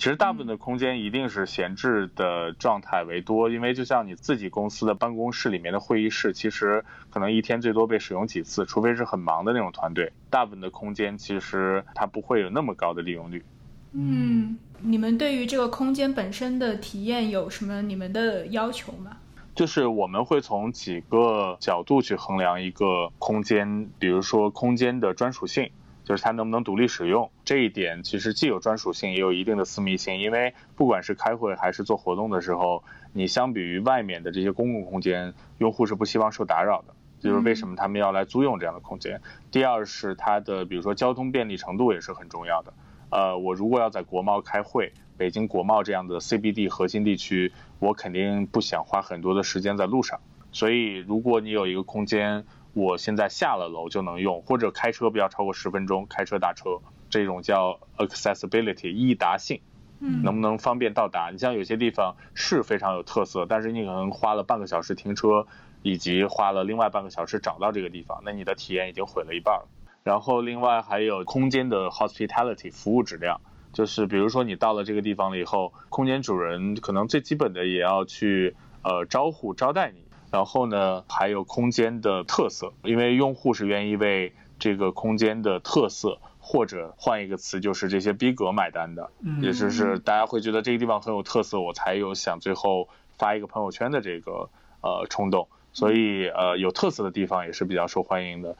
[0.00, 10.10] 其实大部分的空间一定是闲置的状态为多，因为就像你自己公司的办公室里面的会议室，其实可能一天最多被使用几次，除非是很忙的那种团队。
[10.30, 13.44] 大部分的空间其实它不会有那么高的利用率。
[13.92, 19.18] 嗯，你们对于这个空间本身的体验有什么你们的要求吗？
[19.54, 25.70] 就是我们会从几个角度去衡量一个空间，比如说空间的专属性。
[26.10, 30.18] 就是它能不能独立使用，这一点其实既有专属性，也有一定的私密性。
[30.18, 36.92] 因为不管是开会还是做活动的时候，你相比于外面的这些公共空间，用户是不希望受打扰的。
[37.20, 39.20] 就是为什么他们要来租用这样的空间。
[39.52, 42.72] 第二是它的，比如说交通便利程度也是很重要的。
[43.10, 50.18] 呃，我如果要在国贸开会，北京国贸这样的 CBD 核心地区，我肯定不想花很多的时间在路上。
[50.50, 52.44] 所以如果你有一个空间，
[52.80, 56.78] 我现在下了楼就能用，或者开车不要超过十分钟，开车打车，
[57.10, 59.60] 这种叫 accessibility 易达性，
[60.00, 61.28] 嗯，能不能方便到达？
[61.30, 65.46] 你像有些地方是非常有特色，但是你可能花了半个小时停车，
[65.82, 69.68] 以及花了另外半个小时找到这个地方，那你的体验已经毁了一半了。
[70.02, 73.38] 然后另外还有空间的 hospitality 服务质量，
[73.74, 86.18] 就是比如说你到了这个地方了以后，空间主人可能最基本的也要去呃招呼招待你，然后呢还有空间的特色，因为用户是愿意为这个空间的特色。
[86.42, 89.08] 或者换一个词，就是这些逼格买单的，
[89.40, 95.46] 也就是大家会觉得这个地方很有特色，我才有想最后发一个朋友圈的这个呃冲动。
[95.72, 98.56] 所以呃，有特色的地方也是比较受欢迎的。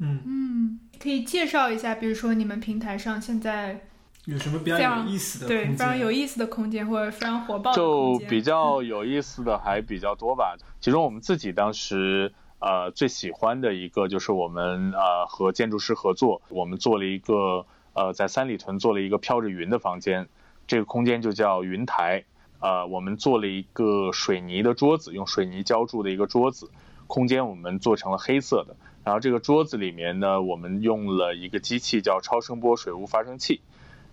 [0.00, 3.86] 嗯嗯，可以介绍一下，比如说你们平台上现在
[4.26, 10.56] 有什么比较有意思的对非常有意思的空间，或者非常火爆的就比较有意思的还比较多吧。
[10.80, 12.32] 其中我们自己当时。
[12.62, 20.28] 呃，最喜欢的一个就是我们呃和建筑师合作，我们做了一个呃在三里屯做了一个飘着云的房间，
[20.66, 22.22] 这个空间就叫云台。
[22.58, 26.70] 呃，我们做了一个水泥的桌子，用水泥浇筑的一个桌子，
[27.06, 28.76] 空间我们做成了黑色的。
[29.04, 33.62] 然后这个桌子里面呢，我们用了一个机器叫超声波水雾发生器，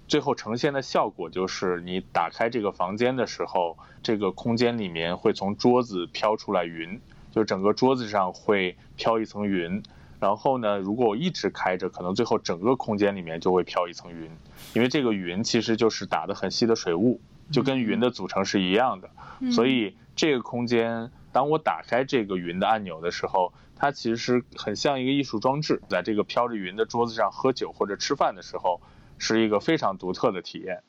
[0.08, 7.00] 最后呈现的效果就是你打开这个房间的时候，这个空间里面会从桌子飘出来云。
[7.30, 9.84] 就整个桌子上会飘一层云，
[10.20, 14.32] 然后呢，如果我一直开着，可能最后整个空间里面就会飘一层云，
[14.74, 19.12] 因为这个云其实就是打得很细的水雾，就跟云的组成是一样的。
[19.52, 28.82] 所以这个空间，当我打开这个云的按钮的时候，它其实很像一个艺术装置，在这个飘着云的桌子上喝酒或者吃饭的时候，
[29.18, 30.82] 是一个非常独特的体验。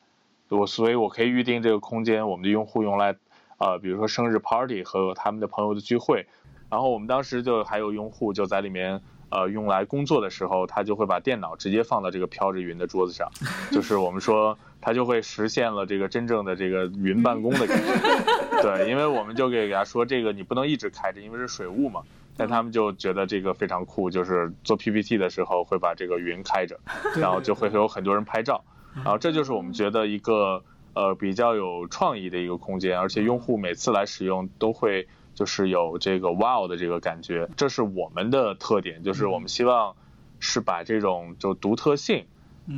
[0.49, 3.17] 我所以，我可以预定这个空间，我们的用户用来，
[3.59, 6.27] 呃，比如说生日 party 和他们的朋友的聚会。
[6.71, 13.31] 然后我们当时就还有用户就在里面，呃，用来工作的时候，他就会把电脑直接放到这个飘着云的桌子上，
[13.73, 17.93] 就是我们说他就会实现了这个真正的这个云办公的感觉。
[18.61, 22.03] 对，因为我们就给给他说这个你不能一直开着，因为是水雾嘛。
[22.39, 26.81] 但他们就觉得这个非常酷，就是做 PPT 的时候会把这个云开着，
[27.17, 28.65] 然后就会有很多人拍照。
[28.95, 35.07] 然后这就是我们觉得一个呃比较有创意的一个空间，而且用户每次来使用都会。
[35.35, 39.95] 就是有这个 wow 的这个感觉，这是我们的特点，就是我们希望
[40.41, 42.25] 是把这种就独特性，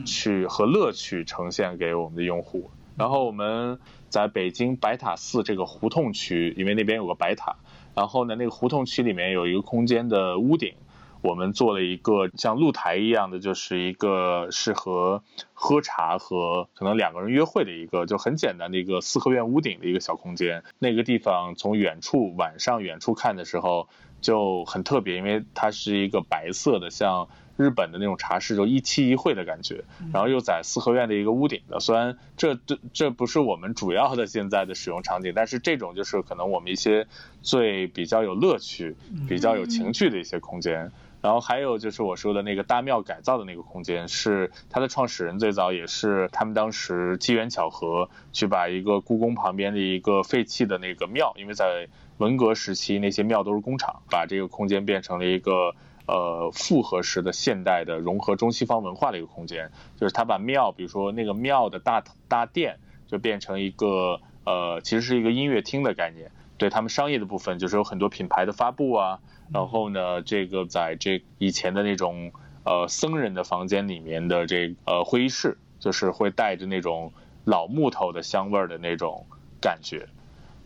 [0.05, 2.71] 去和乐趣呈现给我们的用户。
[2.99, 3.79] 然后我们
[4.11, 7.57] 在北京白塔寺这个胡同区，因为那边有个白塔，
[7.95, 10.75] 然后呢，那个胡同区里面有一个空间的屋顶。
[11.23, 15.23] 我们做了一个像露台一样的，就是一个适合
[15.53, 20.65] 喝茶和可能两个人约会的一个，就很简单的一个四合院屋顶的一个小空间。
[20.79, 23.87] 那个地方从远处晚上远处看的时候
[24.23, 27.29] 就很特别，因为它是一个白色的，像
[27.61, 29.85] 日本的那种茶室，就一期一会的感觉。
[30.15, 37.07] 然后又在四合院的一个屋顶的，虽然这这这不是我们主要的现在的使用场景，但是这种就是可能我们一些
[37.43, 38.97] 最比较有乐趣、
[39.29, 40.91] 比较有情趣的一些空间。
[41.23, 55.75] 然后还有就是我说的那个大庙改造的那个空间，是它的创始人最早也是他们当时机缘巧合去把一个故宫旁边的一个废弃的那个庙，因为在文革时期那些庙都是工厂，把这个空间变成了一个
[56.11, 69.21] 呃复合式的现代的融合中西方文化的一个空间，就是他把庙，比如说那个庙的大大殿，就变成一个呃其实是一个音乐厅的概念，对他们商业的部分就是有很多品牌的发布啊。
[69.53, 72.33] 然后呢，这个在这以前的那种
[72.65, 77.13] 呃僧人的房间里面的这呃会议室，就是会带着那种
[77.45, 79.27] 老木头的香味儿的那种
[79.61, 80.07] 感觉，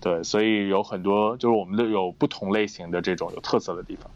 [0.00, 4.10] 对，所以有很多就是我们的有不同类型的这种有特色的地方，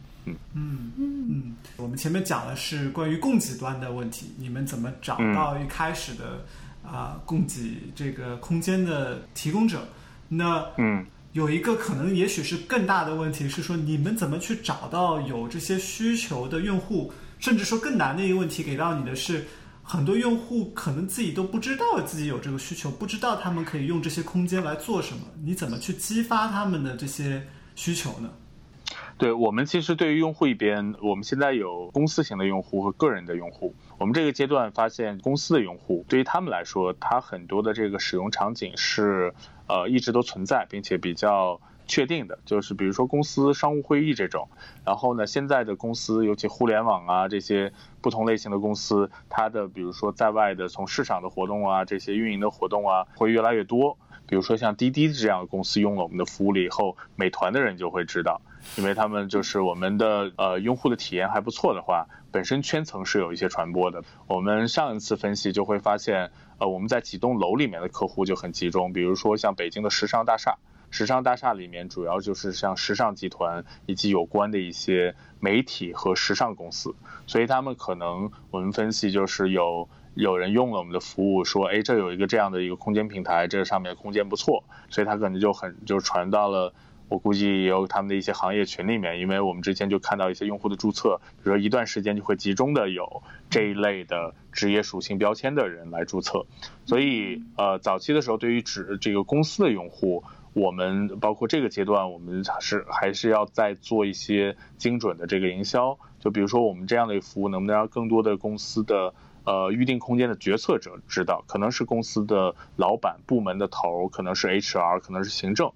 [0.53, 6.45] 嗯嗯嗯，我们前面讲的是关于供给端的问题，你们怎么找到一开始的
[6.83, 9.87] 啊供给这个空间的提供者？
[10.27, 11.05] 那嗯。
[11.33, 17.13] 有一个可能，也许是更大的问题是说，你们怎么去找到有这些需求的用户？
[17.37, 19.45] 甚至说更难的一个问题，给到你的是，
[19.83, 25.21] 很多用户可能自己都不知道自己有这个需求，不知道他们可以用这些空间来做什么。
[25.43, 28.31] 你怎么去激发他们的这些需求呢？
[29.19, 33.75] 对我们其实对于用户一边，我们现在有公司型的用户和个人的用户。
[33.97, 39.33] 我们这个阶段发现，公司的用户对于他们来说，他很多的这个使用场景是。
[39.71, 44.47] 呃，一直都存在，并且比较确定的，就是比如说公司商务会议这种。
[44.83, 53.95] 然后呢，现在的公司，尤其互联网啊这些不同类型的公司，它的比如说在外的从市场的活动啊，这些运营的活动啊，会越来越多。
[54.29, 58.39] 比如说像滴滴这样的公司用了我们的服务了以后，美团的人就会知道，
[58.77, 64.03] 因为他们就是我们的呃用户的体验还不错的话，本身圈层是有一些传播的。
[64.27, 66.31] 我们上一次分析就会发现。
[66.59, 70.57] 呃，我们在几栋楼里面的客户就很集中，比如说像北京的时尚大厦，
[70.91, 76.93] 时尚大厦里面主要就是像时尚集团以及有关的一些媒体和时尚公司，
[77.27, 79.87] 所以他们可能我们分析就是有
[80.19, 86.73] 有人用了我们的服务，说，哎，这有一个这样的一个空间平台，这上面空间不错，所以他可能就很就传到了。
[87.07, 96.45] 我估计也有他们的一些行业群里面，因为我们之前就看到一些用户的注册，比如说一段时间就会集中的有这一类的职业属性标签的人来注册，
[96.85, 109.15] 所以呃早期的时候对于指这个公司的用户，我们包括这个阶段我们是还是要再做一些精准的这个营销，就比如说我们这样的服务能不能让更多的公司的
[109.49, 115.71] 呃预定空间的决策者知道，可能是公司的老板、部门的头，可能是 HR，可能是行政。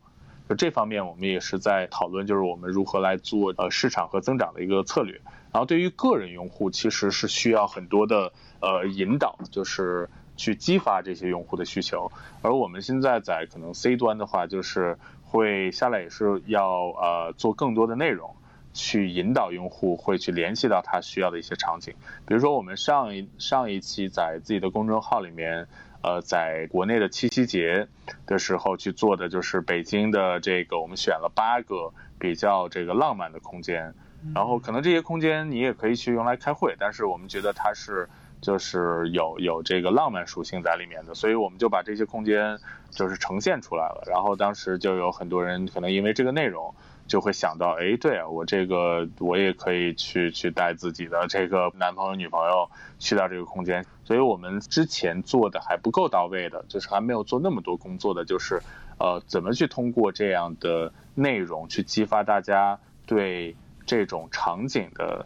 [0.47, 5.19] 就这方面，我们也是在讨论，就是我们如何来做呃市场和增长的一个策略。
[5.51, 12.11] 然后对于个人用户，其实是需要很多的呃引导，就是去激发这些用户的需求。
[12.43, 18.35] 而我们现在在可能 C 端的话，就是会下来也是要呃做更多的内容，
[18.73, 21.93] 去引导用户会去联系到他需要的一些场景。
[22.25, 25.67] 比如说我们上一上一期在自己的公众号里面。
[26.05, 27.87] 呃，在国内的七夕节
[28.25, 33.93] 的时候去做的就是北京的这个，我们选了八个比较这个浪漫的空间，
[34.35, 38.09] 然后可能这些空间你也可以去用来开会，但是我们觉得它是
[38.41, 42.59] 就是有有这个浪漫属性在里面的，所以我们就把这些空间
[42.89, 46.75] 就是呈现出来了，然后当时就有很多人可能因为这个内容。
[47.07, 58.61] 就会想到，哎，对啊，我这个我也可以去去带自己的这个男朋友女朋友去到这个空间，所以我们之前做的还不够到位的，就是还没有做那么多工作的，就是
[58.99, 65.25] 呃，怎么去通过这样的内容去激发大家对这种场景的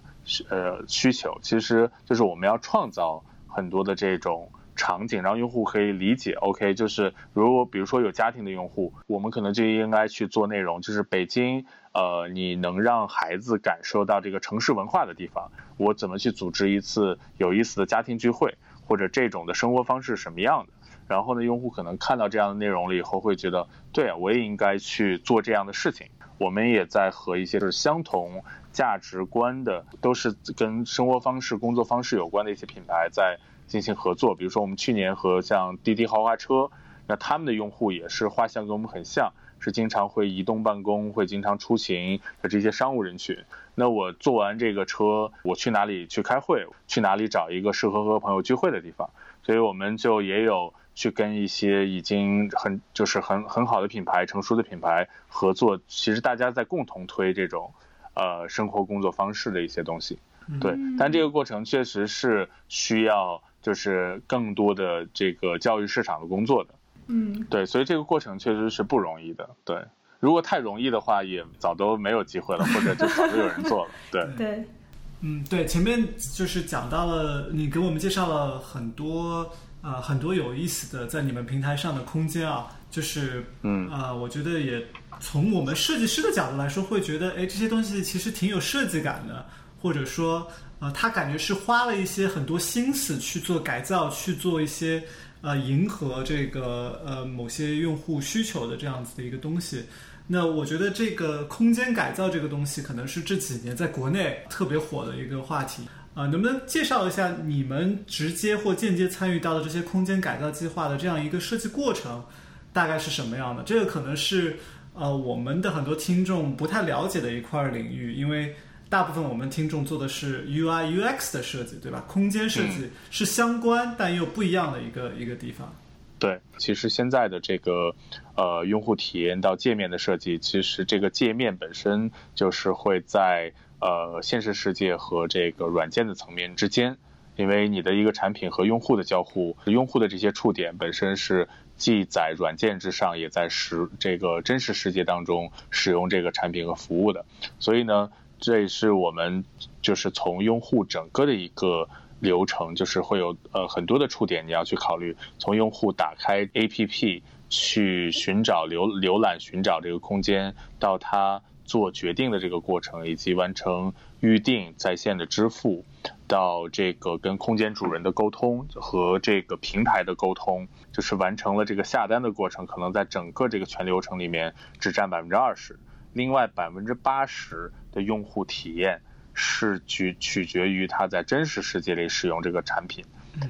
[0.50, 4.50] 呃需求，其实就是我们要创造很多的这种。
[4.78, 18.56] 场景让用户可以理解，OK，就是如果比如说有家庭的用户，我们可能就应该去做内容，就是北京，呃，你能让孩子感受到这个城市文化的地方，我怎么去组织一次有意思的家庭聚会，
[18.86, 20.74] 或者这种的生活方式什么样的？
[21.08, 26.08] 然后呢，用户可能看到这样的内容了以后，会觉得，对啊，我也应该去做这样的事情。
[26.38, 33.40] 我们也在和一些就是相同价值观的，都是跟生活方式、工作方式有关的一些品牌在。
[33.68, 36.70] 进行合作，比如说我们去年和像滴滴豪华车，
[37.06, 43.38] 那他们的用户也是画像跟我们很像，是经常会移动办公、会经常出行的这些商务人群。
[43.76, 46.66] 那我坐完这个车，我去哪里去开会？
[46.88, 49.10] 去哪里找一个适合和朋友聚会的地方？
[49.44, 55.80] 所以我们就也有去跟一些已经很就是很很好的品牌、成熟的品牌合作。
[55.88, 57.74] 其实大家在共同推这种
[58.14, 60.20] 呃生活工作方式的一些东西，
[60.60, 60.76] 对。
[60.98, 63.42] 但这个过程确实是需要。
[63.68, 66.70] 就是更多的这个教育市场的工作的，
[67.08, 69.50] 嗯，对，所以这个过程确实是不容易的。
[69.66, 69.84] 对，
[70.22, 73.92] 如果太容易的话，也早都没有机会了，或者就早就有人做了。
[74.10, 74.64] 对，对，
[75.20, 76.02] 嗯，对，前面
[76.34, 79.46] 就是讲到了，你给我们介绍了很多
[79.82, 84.82] 呃很多有意思的在你们平台上的空间啊，就是嗯啊，我觉得也
[85.20, 89.46] 从我们设计师的角度来说，会觉得哎这些东西其实挺有设计感的，
[89.82, 90.48] 或者说。
[90.80, 95.04] 呃，他感觉是花了一些很多心思去做改造，去做一些
[95.42, 99.84] 呃迎合这个呃某些用户需求的这样子的一个东西。
[100.28, 105.82] 那我觉得这个空间改造这个东西，可能是这几年在国内特别火的一个话题
[106.14, 106.28] 啊。
[106.28, 112.24] 能不能介绍一下你们直接或间接参与到的这些空间改造计划的这样一个设计过程，
[112.72, 113.64] 大概是什么样的？
[113.64, 114.60] 这个可能是
[114.94, 118.54] 呃我们的很多听众不太了解的一块领域，因为。
[118.90, 122.06] 大部分我们听众做的是 UI UX 的设计，对吧？
[122.08, 125.74] 空间设计是相关但又不一样的一个一个地方。
[126.20, 127.94] 对，其实现在的这个
[128.36, 136.98] 呃用户体验到界面的设计，其实这个界面本身就是会在呃现实世界和这个软件的层面之间，
[137.36, 147.26] 因为你的一个产品和用户的交互，用户的这些触点本身是既在软件之上，也在实这个真实世界当中使用这个产品和服务的，
[147.60, 148.10] 所以呢。
[148.40, 149.44] 这也是我们
[149.82, 155.16] 就是从用户整个的一个流程，就是会有呃很多的触点你要去考虑。
[155.40, 165.84] 从用户打开 APP 去寻找浏浏览寻找这个空间，到他做决定的这个过程，以及完成预定在线的支付，
[166.28, 175.78] 到这个跟空间主人的沟通和这个平台的沟通，就是完成了这个下单的过程，可能在整个这个全流程里面只占百分之二十。
[176.14, 179.02] 另外百分之八十的用户体验
[179.34, 183.04] 是取取决于他在真实世界里使用这个产品，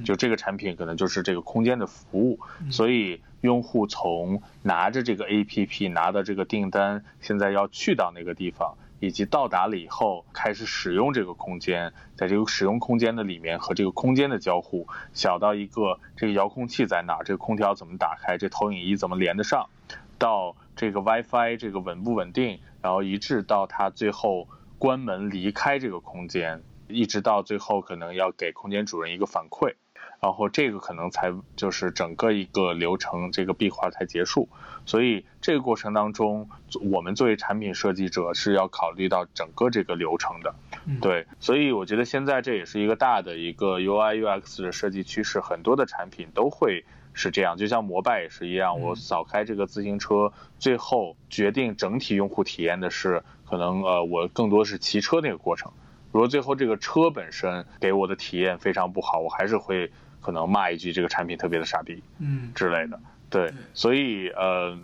[0.06, 2.40] 就这个产品可能就是这个空间的服务，
[2.72, 19.70] 所以用户从拿着这个 APP 拿到这个订单，现在要去到那个地方，以及到达了以后开始使用这个空间，在这个使用空间的里面和这个空间的交互，小到一个这个遥控器在哪，这个空调怎么打开，这投影仪怎么连得上，
[20.18, 24.48] 到这个 WiFi 这个稳不稳定，然后一直到他最后
[24.80, 29.74] 关门离开这个空间，一直到最后可能要给空间主人一个反馈。
[30.22, 34.48] 然后这个可能才就是整个一个流程，这个壁画才结束。
[34.86, 36.50] 所以这个过程当中，
[36.90, 40.56] 我们作为产品设计者是要考虑到整个这个流程的。
[41.02, 46.86] 对，所以我觉得现在这也是一个大的一个 UI UX 的设计趋势，很多的产品都会
[47.18, 47.58] 是这样。
[47.58, 55.72] 就像摩拜也是一样，我扫开这个自行车，最后决定整体用户体验的是，可能呃我更多是骑车那个过程。
[56.14, 59.92] 如果最后这个车本身给我的体验非常不好，我还是会。
[60.20, 63.00] 可能骂一句这个产品特别的傻逼，嗯之类的，
[63.30, 64.78] 对，所以呃，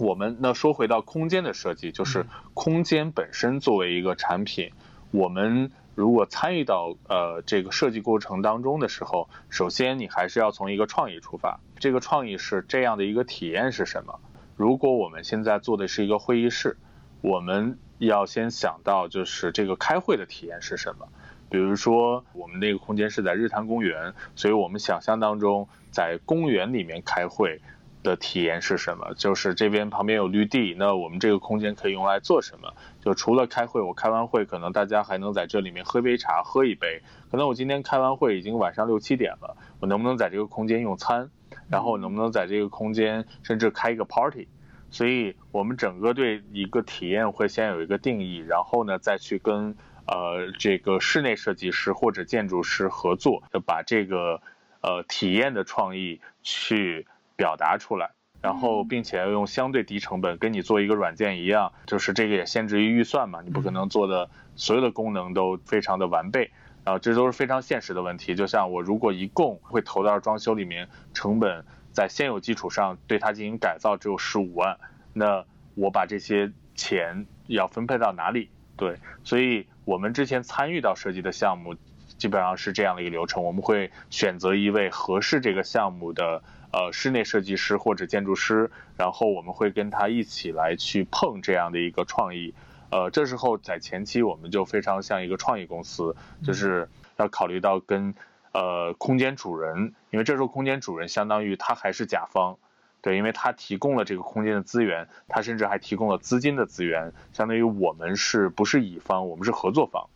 [0.00, 4.72] 我们那说回到空间的设计，就是空间本身作为一个产品，
[5.12, 14.20] 我们如果参与到呃这个设计过程当中的时候，首先你还是要从一个创意出发，这个创意是这样的一个体验是什么？
[14.56, 16.76] 如果我们现在做的是一个会议室，
[17.22, 21.08] 我们要先想到就是这个开会的体验是什么？
[21.48, 27.62] 比如说，我们那个空间是在日坛公园，所以我们想象当中在公园里面开会
[28.08, 29.12] 的体验是什么？
[29.14, 32.72] 就是这边旁边有绿地，那我们这个空间可以用来做什么？
[33.00, 37.02] 就除了开会，我开完会可能大家还能在这里面喝杯茶，喝一杯。
[37.30, 41.28] 可能我今天开完会已经晚上六七点了，我能不能在这个空间用餐？
[41.68, 44.48] 然后能不能在这个空间甚至开一个 party？
[44.90, 49.76] 所以我们整个对一个体验会先有一个定义，然后呢再去跟。
[50.08, 54.40] 呃，这个室内设计师或者建筑师合作，就把这个
[54.80, 58.10] 呃体验的创意去表达出来，
[58.40, 66.50] 然后并且要用相对低成本，跟你做一个软件一样，就是这个也限制于预算嘛，你不可能做的所有的功能都非常的完备，
[66.84, 68.34] 啊，这都是非常现实的问题。
[68.34, 74.78] 就像我如果一共会投到装修里面，成本在现有基础上对它进行改造只有十五万，
[75.12, 78.50] 那我把这些钱要分配到哪里？
[78.76, 79.66] 对，所以。
[79.86, 81.76] 我们之前参与到设计的项目，
[82.18, 86.42] 基本上是这样的一个流程：我们会选择一位合适这个项目的
[86.76, 92.52] 呃室内设计师或者建筑师，然后我们会跟他一起来去碰这样的一个创意。
[92.90, 96.14] 呃，这时候在前期我们就非常像一个创意公司，
[96.44, 98.14] 就是要考虑到跟
[98.52, 102.58] 呃空间主人，因为这时候空间主人相当于他还是甲方。
[103.00, 110.08] 对，因为他提供了这个空间的资源，他甚至还提供了资金的资源，相当于我们是不是乙方，我们是合作方，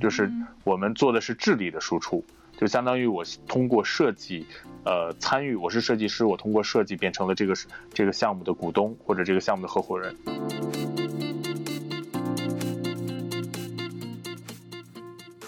[0.00, 0.30] 就是
[0.64, 2.24] 我们做的是智力的输出，
[2.56, 4.46] 就相当于我通过设计，
[4.84, 7.54] 呃，参与，我是设计师，我通过设计变成了这个
[7.92, 10.16] 这个项目的股东或者这个项目的合伙人。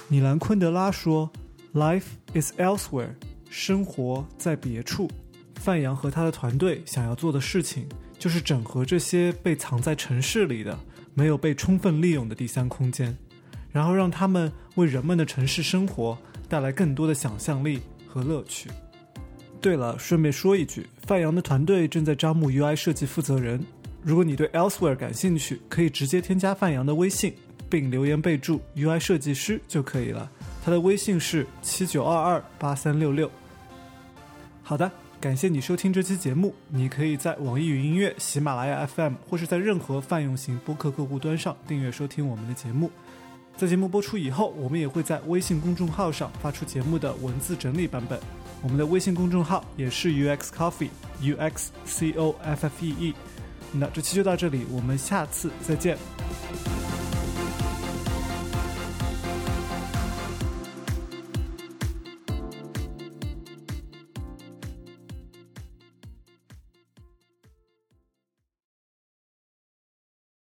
[0.09, 1.31] 米兰昆德拉说
[1.75, 3.15] ：“Life is elsewhere，
[3.49, 5.11] 生活在别处。”
[5.57, 7.87] 范阳和他的团队想要做的事情，
[8.19, 10.79] 就是整合这些被藏在城市里的、
[11.15, 13.17] 没有被充分利用的第三空间，
[13.71, 16.17] 然后让他们为人们的城市生活
[16.49, 18.71] 带来更多的想象力和乐趣。
[19.61, 23.65] 对了，顺便说一句，范阳的团队正在招募 UI 设计负责人。
[24.03, 27.35] 如果你对 Elsewhere 感兴趣，可以直接添加范阳的微信，
[27.69, 30.31] 并留言备注 “UI 设计师”就可以了。
[30.65, 33.31] 他的微信是七九二二八三六六。
[34.63, 34.91] 好的。
[35.21, 36.55] 感谢你收听这期节目。
[36.69, 42.89] 你可以在网易云音乐、喜马拉雅 FM 或是在任何泛用型播客客户端上订阅收听我们的节目。
[43.59, 48.17] 在节目播出以后，我们也会在微信公众号上发出节目的文字整理版本。
[48.63, 53.15] 我们的微信公众号也是 UX Coffee，U X C O F F E E。
[53.73, 55.99] 那这期就到这里，我们下次再见。